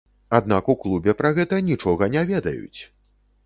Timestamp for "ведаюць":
2.33-2.79